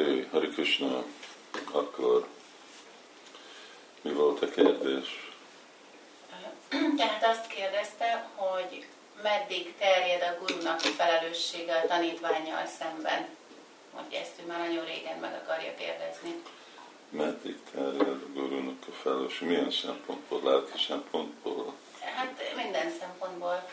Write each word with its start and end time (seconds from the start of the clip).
okay, 0.00 0.28
Hari 0.32 0.48
Krishna, 0.48 1.04
akkor 1.72 2.26
mi 4.02 4.12
volt 4.12 4.42
a 4.42 4.48
kérdés? 4.48 5.32
Tehát 6.96 7.24
azt 7.24 7.46
kérdezte, 7.46 8.28
hogy 8.34 8.86
meddig 9.22 9.74
terjed 9.78 10.22
a 10.22 10.44
gurunak 10.44 10.80
a 10.80 10.88
felelőssége 10.88 11.74
a 11.74 11.86
tanítványjal 11.86 12.66
szemben? 12.66 13.26
Mondja 13.94 14.18
ezt 14.18 14.40
ő 14.42 14.46
már 14.46 14.58
nagyon 14.58 14.84
régen 14.84 15.18
meg 15.18 15.34
akarja 15.42 15.74
kérdezni. 15.74 16.42
Meddig 17.10 17.56
terjed 17.74 18.08
a 18.08 18.32
gurunak 18.32 18.82
a 18.88 18.92
felelősség? 19.02 19.48
Milyen 19.48 19.70
szempontból? 19.70 20.40
Lelki 20.42 20.78
szempontból? 20.88 21.74
Hát 22.00 22.52
minden 22.56 22.92
szempontból, 23.00 23.68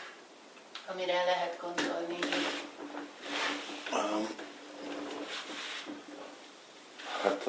amire 0.86 1.24
lehet 1.24 1.60
gondolni. 1.60 2.18
Um, 3.92 4.28
hát, 7.22 7.44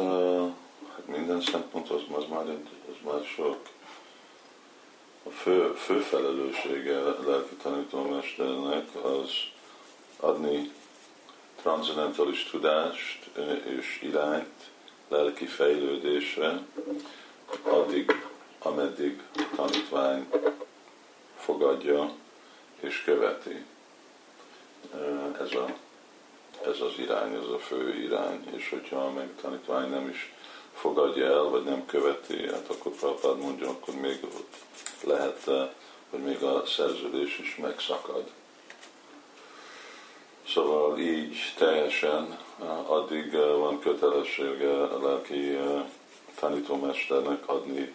hát 0.95 1.07
minden 1.07 1.41
szempont 1.41 1.89
az, 1.89 2.01
az, 2.11 2.23
már, 2.29 2.45
az 2.89 2.95
már 3.11 3.23
sok. 3.23 3.69
A 5.23 5.29
fő, 5.29 5.73
fő 5.73 5.99
felelőssége 5.99 6.97
a 6.97 7.17
lelki 7.25 7.55
tanítómesternek 7.55 8.95
az 9.03 9.29
adni 10.19 10.71
transzendentális 11.61 12.43
tudást 12.43 13.29
és 13.77 13.99
irányt 14.01 14.71
lelki 15.07 15.45
fejlődésre, 15.45 16.61
addig, 17.63 18.11
ameddig 18.59 19.21
tanítvány 19.55 20.29
fogadja 21.37 22.11
és 22.79 23.03
követi. 23.03 23.65
Ez, 25.41 25.53
a, 25.53 25.65
ez 26.65 26.81
az 26.81 26.93
irány, 26.99 27.33
ez 27.33 27.49
a 27.49 27.59
fő 27.59 28.03
irány, 28.03 28.47
és 28.55 28.69
hogyha 28.69 29.11
meg 29.11 29.29
tanítvány 29.41 29.89
nem 29.89 30.09
is 30.09 30.33
fogadja 30.73 31.25
el, 31.25 31.43
vagy 31.43 31.63
nem 31.63 31.85
követi, 31.85 32.47
hát 32.47 32.67
akkor 32.69 32.91
Prabhupád 32.91 33.37
mondja, 33.37 33.69
akkor 33.69 33.95
még 33.95 34.19
lehet, 35.03 35.43
hogy 36.09 36.19
még 36.19 36.43
a 36.43 36.63
szerződés 36.65 37.39
is 37.39 37.55
megszakad. 37.55 38.23
Szóval 40.47 40.99
így 40.99 41.37
teljesen 41.57 42.37
addig 42.87 43.31
van 43.33 43.79
kötelessége 43.79 44.83
a 44.83 45.07
lelki 45.07 45.57
tanítómesternek 46.39 47.49
adni 47.49 47.93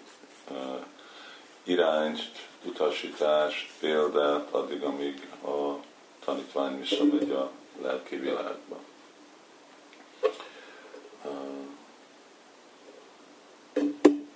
irányt, 1.62 2.30
utasítást, 2.64 3.70
példát, 3.80 4.48
addig, 4.50 4.82
amíg 4.82 5.28
a 5.44 5.74
tanítvány 6.24 6.78
visszamegy 6.80 7.30
a 7.30 7.50
lelki 7.82 8.16
világba. 8.16 8.76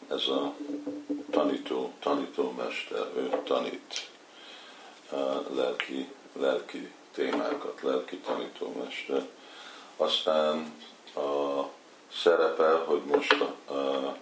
Ez 0.08 0.28
a 0.28 0.54
tanító, 1.30 1.92
tanítómester, 2.00 3.06
ő 3.16 3.40
tanít 3.44 4.10
lelki, 5.54 6.08
lelki 6.32 6.92
témákat, 7.12 7.82
lelki 7.82 8.16
tanítómester. 8.16 9.28
Aztán 9.96 10.74
a 11.14 11.62
szerepe, 12.12 12.72
hogy 12.72 13.02
most 13.04 13.32
a, 13.66 14.16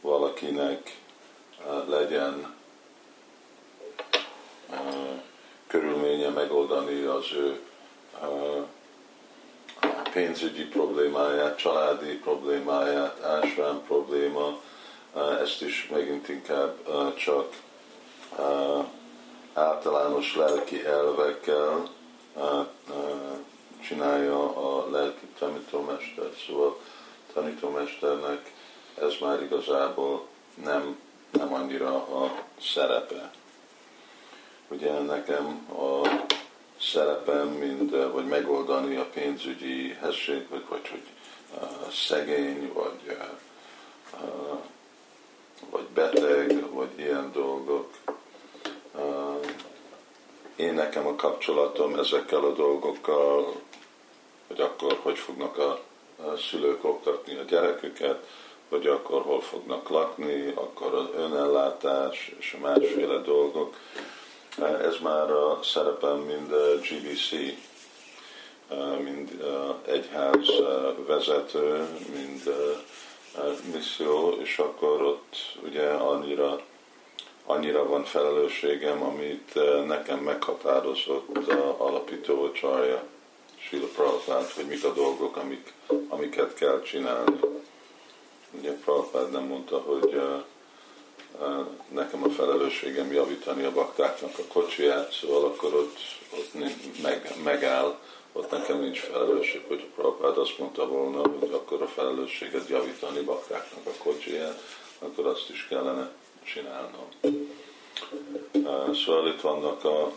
valakinek 0.00 0.98
legyen 1.86 2.54
körülménye 5.66 6.28
megoldani 6.28 7.02
az 7.02 7.32
ő 7.32 7.60
pénzügyi 10.12 10.64
problémáját, 10.64 11.56
családi 11.56 12.16
problémáját, 12.16 13.24
ásván 13.24 13.82
probléma, 13.86 14.60
ezt 15.42 15.62
is 15.62 15.88
megint 15.92 16.28
inkább 16.28 16.76
csak 17.16 17.56
általános 19.52 20.36
lelki 20.36 20.84
elvekkel 20.84 21.88
csinálja 23.86 24.56
a 24.56 24.90
lelki 24.90 25.26
tanítómester. 25.38 26.30
Szóval 26.46 26.80
tanítómesternek 27.32 28.52
ez 29.00 29.12
már 29.20 29.42
igazából 29.42 30.26
nem, 30.64 30.98
nem 31.30 31.54
annyira 31.54 31.94
a 31.94 32.30
szerepe. 32.60 33.30
Ugye 34.68 34.92
nekem 34.92 35.66
a 35.78 35.99
szerepem, 36.92 37.48
mind, 37.48 38.12
vagy 38.12 38.26
megoldani 38.26 38.96
a 38.96 39.06
pénzügyi 39.14 39.96
hesség, 40.00 40.48
vagy, 40.48 40.64
vagy 40.68 40.88
hogy 40.88 41.02
uh, 41.54 41.92
szegény, 41.92 42.72
vagy, 42.72 43.00
uh, 43.06 44.58
vagy 45.70 45.84
beteg, 45.94 46.70
vagy 46.70 46.90
ilyen 46.96 47.30
dolgok. 47.32 47.88
Én 50.56 50.74
nekem 50.74 51.06
a 51.06 51.14
kapcsolatom 51.14 51.94
ezekkel 51.94 52.44
a 52.44 52.52
dolgokkal, 52.52 53.60
hogy 54.46 54.60
akkor 54.60 54.98
hogy 55.02 55.18
fognak 55.18 55.58
a, 55.58 55.80
szülők 56.36 56.84
oktatni 56.84 57.36
a 57.36 57.42
gyereküket, 57.42 58.26
hogy 58.68 58.86
akkor 58.86 59.22
hol 59.22 59.40
fognak 59.40 59.88
lakni, 59.88 60.52
akkor 60.54 60.94
az 60.94 61.06
önellátás 61.16 62.34
és 62.38 62.56
a 62.58 62.66
másféle 62.66 63.18
dolgok. 63.18 63.76
Ez 64.58 64.96
már 65.02 65.30
a 65.30 65.60
szerepem, 65.62 66.18
mind 66.18 66.52
a 66.52 66.74
GBC, 66.76 67.30
mind 69.02 69.44
egyház 69.86 70.46
vezető, 71.06 71.86
mind 72.14 72.54
misszió, 73.72 74.30
és 74.42 74.58
akkor 74.58 75.02
ott 75.02 75.36
ugye 75.64 75.86
annyira 75.86 76.60
annyira 77.50 77.88
van 77.88 78.04
felelősségem, 78.04 79.02
amit 79.02 79.56
eh, 79.56 79.84
nekem 79.84 80.18
meghatározott 80.18 81.48
a 81.48 81.74
alapító 81.78 82.52
csarja, 82.52 83.02
Sila 83.56 83.86
Prabhupád, 83.94 84.50
hogy 84.50 84.66
mik 84.66 84.84
a 84.84 84.92
dolgok, 84.92 85.36
amik, 85.36 85.72
amiket 86.08 86.54
kell 86.54 86.82
csinálni. 86.82 87.38
Ugye 88.50 88.72
Prabhupád 88.72 89.30
nem 89.30 89.44
mondta, 89.44 89.78
hogy 89.78 90.20
nekem 91.88 92.22
a 92.24 92.28
felelősségem 92.28 93.12
javítani 93.12 93.64
a 93.64 93.72
baktáknak 93.72 94.38
a 94.38 94.52
kocsiját, 94.52 95.12
szóval 95.12 95.44
akkor 95.44 95.74
ott, 95.74 95.98
ott 96.30 96.54
meg, 97.02 97.34
megáll, 97.44 97.98
ott 98.32 98.50
nekem 98.50 98.80
nincs 98.80 98.98
felelősség, 98.98 99.64
hogy 99.68 99.88
a 99.90 99.94
Prabhupád 99.94 100.38
azt 100.38 100.58
mondta 100.58 100.86
volna, 100.86 101.20
hogy 101.38 101.52
akkor 101.52 101.82
a 101.82 101.86
felelősséget 101.86 102.68
javítani 102.68 103.20
baktáknak 103.20 103.86
a 103.86 104.02
kocsiját, 104.02 104.62
akkor 104.98 105.26
azt 105.26 105.50
is 105.50 105.66
kellene 105.68 106.10
csinálnom. 106.44 107.08
Szóval 108.94 109.28
itt 109.28 109.40
vannak 109.40 109.84
a 109.84 110.12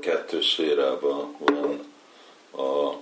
kettő 0.00 0.42
szférában 0.42 1.36
van 1.38 1.92
a 2.66 2.96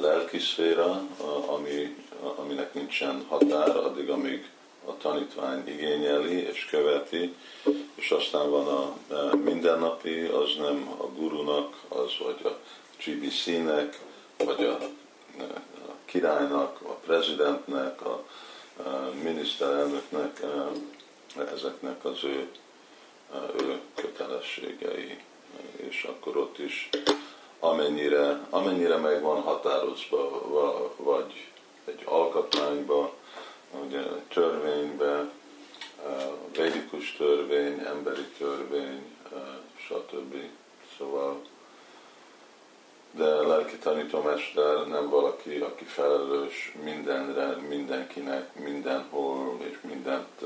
lelki 0.00 0.38
szféra, 0.38 1.02
ami, 1.46 1.96
aminek 2.36 2.74
nincsen 2.74 3.24
határ, 3.28 3.76
addig, 3.76 4.10
amíg 4.10 4.50
a 4.86 4.96
tanítvány 4.96 5.68
igényeli 5.68 6.46
és 6.46 6.66
követi, 6.70 7.34
és 7.94 8.10
aztán 8.10 8.50
van 8.50 8.66
a 8.66 8.96
mindennapi, 9.36 10.20
az 10.20 10.48
nem 10.58 10.94
a 10.98 11.06
gurunak, 11.06 11.76
az 11.88 12.10
vagy 12.24 12.40
a 12.44 12.58
GBC-nek, 13.04 14.00
vagy 14.44 14.64
a, 14.64 14.78
királynak, 16.04 16.80
a 16.82 16.92
prezidentnek, 16.92 18.06
a 18.06 18.24
miniszterelnöknek, 19.22 20.40
ezeknek 21.52 22.04
az 22.04 22.24
ő, 22.24 22.48
ő 23.60 23.80
kötelességei, 23.94 25.18
és 25.76 26.02
akkor 26.02 26.36
ott 26.36 26.58
is 26.58 26.88
amennyire, 27.58 28.40
amennyire 28.50 28.96
meg 28.96 29.22
van 29.22 29.40
határozva, 29.40 30.92
vagy 30.96 31.48
egy 31.84 32.02
alkotmányba, 32.04 33.12
ugye 33.84 34.02
törvénybe, 34.28 35.30
védikus 36.56 37.16
törvény, 37.16 37.78
emberi 38.06 38.26
törvény, 38.38 39.16
stb. 39.76 40.34
Szóval 40.98 41.42
de 43.10 43.24
lelki 43.24 43.76
tanítómester 43.76 44.86
nem 44.86 45.08
valaki, 45.08 45.58
aki 45.58 45.84
felelős 45.84 46.74
mindenre, 46.82 47.56
mindenkinek, 47.56 48.54
mindenhol, 48.54 49.58
és 49.60 49.78
mindent 49.80 50.40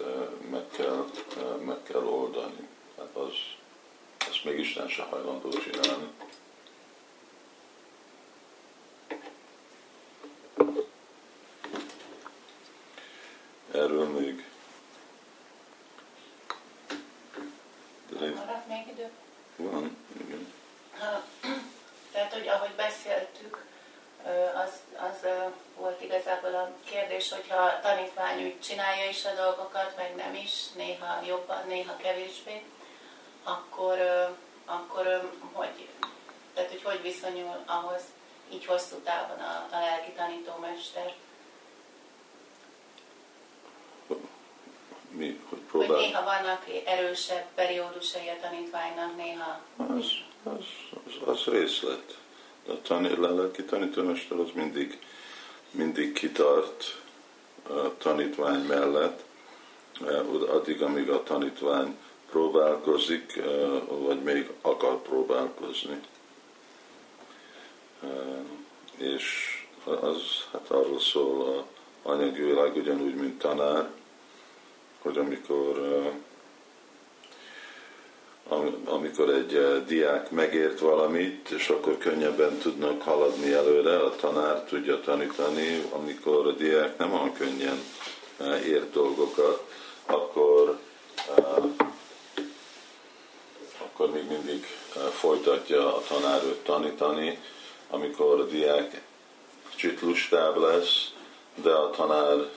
meg 0.51 0.65
kell, 0.71 1.05
meg 1.65 1.83
kell 1.83 2.05
oldani. 2.05 2.69
Hát 2.99 3.17
az, 3.17 3.33
azt 4.29 4.45
még 4.45 4.59
Isten 4.59 4.89
se 4.89 5.03
hajlandó 5.03 5.49
csinálni. 5.49 6.09
Erről 13.73 14.09
még 14.09 14.45
Maradt 18.21 18.69
még 18.69 18.87
idő? 18.93 19.11
Van, 19.57 19.97
igen. 20.25 20.53
Tehát, 22.12 22.33
hogy 22.33 22.49
ahogy 22.49 22.75
beszéltük, 22.77 23.65
az, 24.65 24.71
az 25.11 25.29
volt 25.77 26.03
igazából 26.03 26.73
a 27.20 27.22
kérdés, 27.22 27.32
hogyha 27.32 27.62
a 27.62 27.81
tanítvány 27.81 28.44
úgy 28.44 28.61
csinálja 28.61 29.08
is 29.08 29.25
a 29.25 29.34
dolgokat, 29.34 29.96
meg 29.96 30.14
nem 30.17 30.34
is, 30.34 30.52
néha 30.76 31.20
jobban, 31.26 31.67
néha 31.67 31.96
kevésbé, 31.96 32.62
akkor, 33.44 33.99
akkor 34.64 35.31
hogy, 35.52 35.88
tehát, 36.55 36.70
hogy 36.70 36.82
hogy 36.82 37.02
viszonyul 37.02 37.62
ahhoz 37.67 38.02
így 38.52 38.64
hosszú 38.64 38.96
távon 38.96 39.38
a, 39.38 39.69
a 39.76 39.81
lelki 39.81 40.11
tanítómester. 40.12 41.14
Mi, 45.11 45.40
hogy 45.49 45.58
próbál? 45.58 45.88
Hogy 45.88 45.99
néha 45.99 46.25
vannak 46.25 46.64
erősebb 46.84 47.44
periódusai 47.55 48.28
a 48.28 48.40
tanítványnak, 48.40 49.16
néha... 49.16 49.61
Az, 49.76 50.06
az, 50.43 50.64
az, 51.06 51.28
az 51.28 51.44
részlet. 51.44 52.19
De 52.66 52.73
a 52.73 52.82
tanít, 52.82 53.19
lelki 53.19 53.64
tanítómester 53.64 54.38
az 54.38 54.50
mindig, 54.55 54.99
mindig 55.70 56.12
kitart 56.12 57.00
a 57.10 57.10
tanítvány 57.99 58.64
mellett, 58.67 59.25
addig, 60.49 60.82
amíg 60.82 61.11
a 61.11 61.22
tanítvány 61.22 61.96
próbálkozik, 62.31 63.43
vagy 63.88 64.22
még 64.22 64.50
akar 64.61 65.02
próbálkozni. 65.02 66.00
És 68.96 69.58
az 69.84 70.46
hát 70.52 70.70
arról 70.70 71.00
szól 71.00 71.49
a 71.49 71.67
anyagi 72.02 72.43
világ 72.43 72.76
ugyanúgy, 72.76 73.14
mint 73.14 73.38
tanár, 73.38 73.90
hogy 75.02 75.19
amikor 75.19 75.78
amikor 78.85 79.31
egy 79.31 79.85
diák 79.87 80.31
megért 80.31 80.79
valamit, 80.79 81.50
és 81.50 81.69
akkor 81.69 81.99
könnyebben 81.99 82.58
tudnak 82.58 83.02
haladni 83.02 83.52
előre, 83.52 83.97
a 83.97 84.17
tanár 84.17 84.64
tudja 84.64 85.00
tanítani, 85.00 85.82
amikor 85.91 86.47
a 86.47 86.52
diák 86.52 86.99
nem 86.99 87.12
olyan 87.12 87.32
könnyen 87.32 87.82
ért 88.64 88.93
dolgokat, 88.93 89.64
akkor 90.06 90.79
akkor 93.79 94.11
még 94.11 94.29
mindig 94.29 94.67
folytatja 95.11 95.97
a 95.97 96.02
tanár 96.08 96.44
őt 96.44 96.64
tanítani, 96.64 97.38
amikor 97.91 98.41
a 98.41 98.44
diák 98.44 99.02
kicsit 99.69 100.00
lustább 100.00 100.56
lesz, 100.56 101.12
de 101.55 101.70
a 101.70 101.91
tanár 101.91 102.49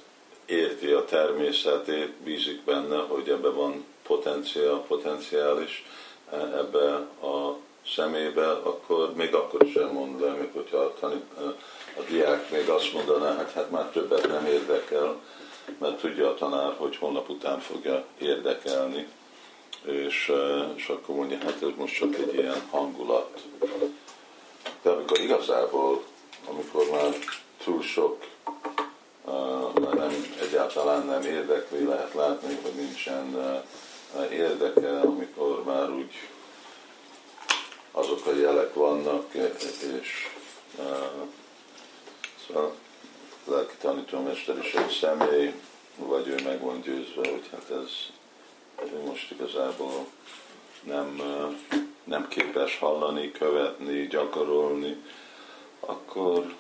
érti 0.46 0.92
a 0.92 1.06
természetét, 1.06 2.12
bízik 2.12 2.62
benne, 2.64 2.98
hogy 2.98 3.30
ebbe 3.30 3.50
van 3.50 3.86
potenciál, 4.04 4.84
potenciális 4.88 5.86
ebbe 6.32 6.94
a 7.22 7.58
szemébe, 7.96 8.52
akkor 8.52 9.14
még 9.14 9.34
akkor 9.34 9.68
sem 9.74 9.90
mond 9.90 10.22
le, 10.22 10.32
még 10.32 10.50
hogyha 10.54 10.78
a, 10.78 10.94
tanít, 11.00 11.24
a 11.98 12.02
diák 12.10 12.50
még 12.52 12.70
azt 12.70 12.94
mondaná, 12.94 13.36
hát, 13.36 13.52
hát 13.52 13.72
már 13.72 13.86
többet 13.86 14.28
nem 14.28 14.46
érdekel, 14.46 15.22
mert 15.78 16.00
tudja 16.00 16.30
a 16.30 16.34
tanár, 16.34 16.74
hogy 16.78 16.96
holnap 16.96 17.30
után 17.30 17.60
fogja 17.60 18.06
érdekelni, 18.20 19.08
és, 19.86 20.32
és 20.76 20.88
akkor 20.88 21.16
mondja, 21.16 21.38
hát 21.38 21.62
ez 21.62 21.70
most 21.76 21.96
csak 21.96 22.16
egy 22.16 22.34
ilyen 22.34 22.62
hangulat. 22.70 23.42
De 24.82 24.90
amikor 24.90 25.20
igazából, 25.20 26.04
amikor 26.50 26.86
már 26.92 27.14
túl 27.64 27.82
sok, 27.82 28.26
uh, 29.26 29.94
nem, 29.94 30.36
egyáltalán 30.42 31.06
nem 31.06 31.22
érdekli, 31.22 31.84
lehet 31.84 32.14
látni, 32.14 32.60
hogy 32.62 32.74
nincsen 32.76 33.64
uh, 34.16 34.32
érdeke, 34.32 35.00
amikor 35.00 35.64
már 35.64 35.90
úgy 35.90 36.14
azok 37.92 38.26
a 38.26 38.36
jelek 38.36 38.74
vannak, 38.74 39.34
és 39.34 40.30
uh, 40.78 41.28
szóval 42.48 42.76
lelki 43.46 43.76
tanítómester 43.82 44.58
is 44.58 44.74
egy 44.74 44.90
személy, 44.90 45.54
vagy 45.96 46.28
ő 46.28 46.36
meg 46.44 46.62
van 46.62 46.82
győzve, 46.82 47.30
hogy 47.30 47.50
hát 47.52 47.70
ez 47.70 47.90
most 49.06 49.32
igazából 49.32 50.08
nem, 50.84 51.22
nem 52.04 52.28
képes 52.28 52.78
hallani, 52.78 53.32
követni, 53.32 54.08
gyakorolni, 54.08 55.04
akkor, 55.80 56.54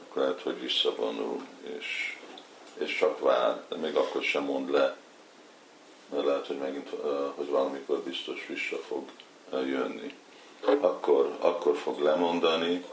akkor 0.00 0.22
lehet, 0.22 0.40
hogy 0.40 0.60
visszavonul, 0.60 1.46
és, 1.78 2.18
és 2.78 2.96
csak 2.98 3.18
vár, 3.18 3.64
de 3.68 3.76
még 3.76 3.96
akkor 3.96 4.22
sem 4.22 4.44
mond 4.44 4.70
le, 4.70 4.96
mert 6.12 6.24
lehet, 6.24 6.46
hogy 6.46 6.58
megint, 6.58 6.88
hogy 7.34 7.48
valamikor 7.48 7.98
biztos 7.98 8.46
vissza 8.46 8.76
fog 8.76 9.04
jönni. 9.50 10.14
Akkor, 10.80 11.36
akkor 11.38 11.76
fog 11.76 12.00
lemondani, 12.00 12.84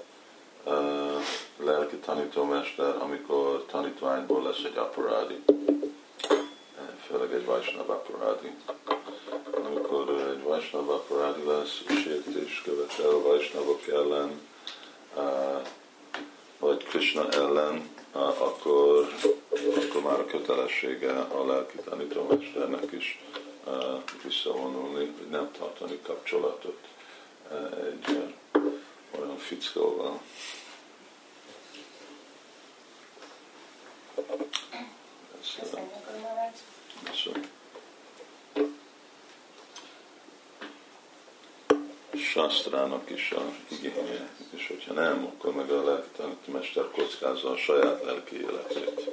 lelki 1.63 1.95
tanítómester, 1.95 2.95
amikor 2.99 3.65
tanítványból 3.65 4.43
lesz 4.43 4.63
egy 4.63 4.77
aparádi 4.77 5.43
főleg 7.07 7.33
egy 7.33 7.45
Vaisnava 7.45 7.93
Aparádi. 7.93 8.51
Amikor 9.65 10.09
egy 10.09 10.43
Vaisnava 10.43 10.93
Aparádi 10.93 11.43
lesz, 11.45 11.81
sértés 12.03 12.61
követel 12.65 13.09
a 13.09 13.21
Vaisnavok 13.21 13.87
ellen, 13.87 14.41
vagy 16.59 16.83
Krishna 16.83 17.29
ellen, 17.29 17.89
akkor, 18.37 19.07
akkor 19.65 20.01
már 20.01 20.19
a 20.19 20.25
kötelessége 20.25 21.12
a 21.12 21.45
lelki 21.45 21.77
tanítómesternek 21.77 22.92
is 22.92 23.19
visszavonulni, 24.24 25.06
hogy 25.18 25.27
nem 25.30 25.51
tartani 25.51 26.00
kapcsolatot 26.04 26.77
egy 27.86 28.33
olyan 29.19 29.38
fickóval. 29.38 30.21
Köszönjük, 35.39 35.95
So. 37.13 37.31
Sásztrának 42.33 43.10
is 43.10 43.31
a 43.31 43.42
igénye, 43.68 44.30
és 44.50 44.68
hogyha 44.68 44.94
nem, 44.94 45.25
akkor 45.25 45.56
meg 45.56 45.71
a 45.71 45.83
lelki 45.83 46.51
mester 46.51 46.89
kockázza 46.92 47.50
a 47.50 47.57
saját 47.57 48.03
lelki 48.03 48.36
életét. 48.36 49.10